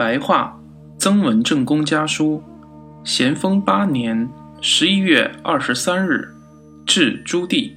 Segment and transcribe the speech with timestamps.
[0.00, 0.58] 白话
[0.96, 2.42] 曾文正公家书，
[3.04, 4.30] 咸丰八年
[4.62, 6.26] 十一月二十三日，
[6.86, 7.72] 至朱棣，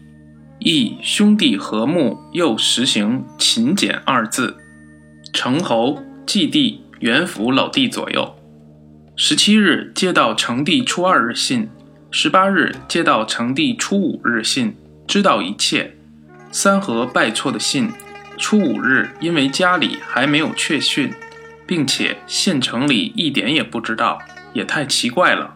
[0.60, 4.56] 忆兄弟和睦，又实行勤俭二字。
[5.34, 8.34] 成侯、继帝、元辅老弟左右。
[9.18, 11.68] 十七日接到成帝初二日信，
[12.10, 14.74] 十八日接到成帝初五日信，
[15.06, 15.98] 知道一切。
[16.54, 17.92] 三和拜错的信，
[18.38, 21.12] 初五日因为家里还没有确讯。
[21.74, 24.20] 并且县城里一点也不知道，
[24.54, 25.56] 也太奇怪了。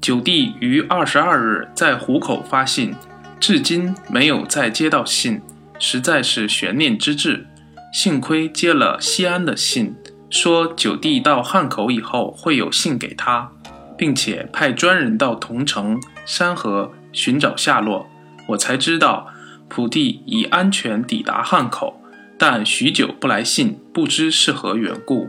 [0.00, 2.94] 九弟于二十二日在湖口发信，
[3.38, 5.42] 至今没有再接到信，
[5.78, 7.46] 实在是悬念之至。
[7.92, 9.94] 幸亏接了西安的信，
[10.30, 13.52] 说九弟到汉口以后会有信给他，
[13.98, 18.08] 并且派专人到桐城、山河寻找下落。
[18.48, 19.28] 我才知道
[19.68, 22.02] 普弟已安全抵达汉口，
[22.38, 25.28] 但许久不来信，不知是何缘故。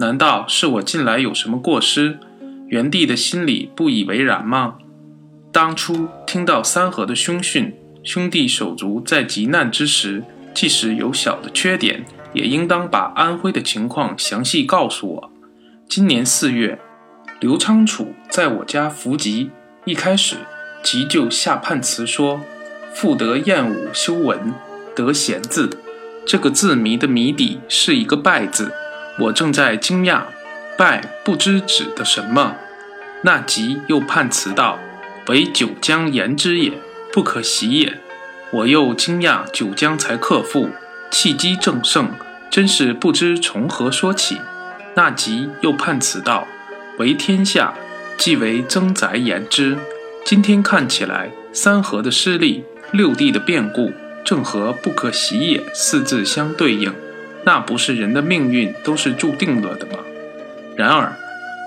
[0.00, 2.18] 难道是我近来有什么过失？
[2.68, 4.76] 元帝的心里不以为然吗？
[5.52, 15.32] 当初听到三河的凶讯，兄弟手足在急难之时，即使有小的缺点，也应当把安徽的情况详细告诉我。
[15.86, 16.78] 今年四月，
[17.38, 19.50] 刘昌楚在我家伏击，
[19.84, 20.36] 一开始
[20.82, 22.40] 即就下判词说
[22.94, 24.54] ：“复得燕武修文，
[24.96, 25.68] 得贤字。”
[26.24, 28.72] 这个字谜的谜底是一个“败”字。
[29.18, 30.22] 我正在惊讶，
[30.78, 32.56] 拜不知指的什么。
[33.22, 34.78] 那吉又判词道
[35.28, 36.72] ：“为九江言之也，
[37.12, 37.98] 不可喜也。”
[38.52, 40.70] 我又惊讶，九江才克复，
[41.10, 42.10] 气机正盛，
[42.50, 44.40] 真是不知从何说起。
[44.94, 46.48] 那吉又判词道
[46.98, 47.74] ：“为天下，
[48.16, 49.76] 即为曾宅言之。”
[50.24, 53.92] 今天看起来，三河的失利，六地的变故，
[54.24, 56.92] 正和“不可喜也”四字相对应。
[57.44, 59.98] 那不是人的命运都是注定了的吗？
[60.76, 61.16] 然而，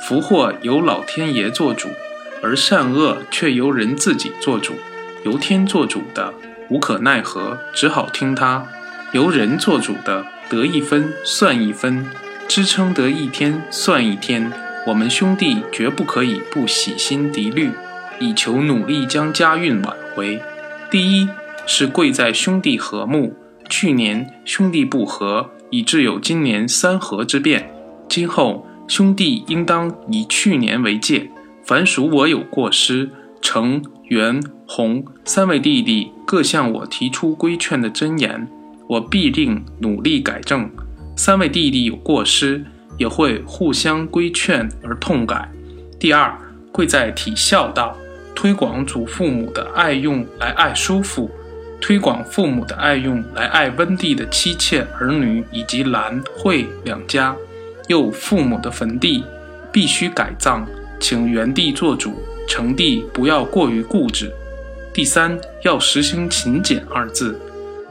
[0.07, 1.89] 福祸由老天爷做主，
[2.41, 4.73] 而善恶却由人自己做主。
[5.23, 6.33] 由天做主的，
[6.69, 8.65] 无可奈何，只好听他；
[9.13, 12.05] 由人做主的，得一分算一分，
[12.47, 14.51] 支撑得一天算一天。
[14.85, 17.71] 我们兄弟绝不可以不洗心涤虑，
[18.19, 20.41] 以求努力将家运挽回。
[20.91, 21.29] 第一
[21.65, 23.33] 是贵在兄弟和睦，
[23.69, 25.49] 去年兄弟不和。
[25.73, 27.73] 以致有今年三合之变，
[28.07, 31.31] 今后兄弟应当以去年为戒。
[31.65, 33.09] 凡属我有过失，
[33.41, 38.47] 成、元、洪三位弟弟各向我提出规劝的真言，
[38.87, 40.69] 我必定努力改正。
[41.17, 42.63] 三位弟弟有过失，
[42.99, 45.51] 也会互相规劝而痛改。
[45.99, 46.37] 第二，
[46.71, 47.97] 贵在体孝道，
[48.35, 51.31] 推广祖父母的爱用来爱叔父。
[51.83, 57.35] 推广父母的爱用来爱温帝的妻妾儿女以及兰惠两家，
[57.87, 59.21] 又父母的坟地
[59.69, 60.65] 必须改葬，
[60.97, 64.31] 请元帝做主，成帝不要过于固执。
[64.93, 67.37] 第三，要实行勤俭二字，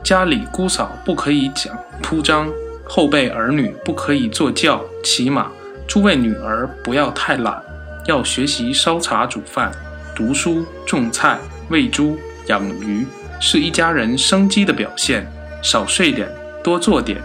[0.02, 2.48] 家里姑嫂不可以讲铺张，
[2.84, 5.50] 后辈儿女不可以坐轿骑马，
[5.86, 7.62] 诸位女儿不要太懒，
[8.06, 9.70] 要学习烧茶煮饭、
[10.16, 11.38] 读书种菜、
[11.68, 12.16] 喂猪
[12.46, 13.06] 养鱼。
[13.44, 15.26] 是一家人生机的表现。
[15.62, 16.28] 少睡点，
[16.62, 17.20] 多做点。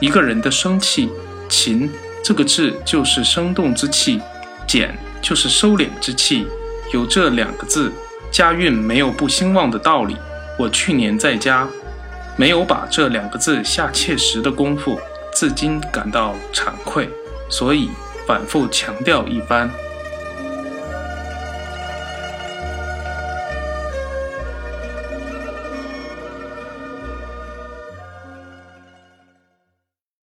[0.00, 1.08] 一个人的生气，
[1.48, 1.90] 勤
[2.22, 4.20] 这个字就是生动之气，
[4.66, 6.46] 俭就是收敛之气。
[6.92, 7.90] 有这两个字，
[8.30, 10.14] 家运没有不兴旺的道理。
[10.58, 11.66] 我去年在家，
[12.36, 15.00] 没有把这两个字下切实的功夫，
[15.34, 17.08] 至今感到惭愧，
[17.48, 17.88] 所以
[18.26, 19.70] 反复强调一番。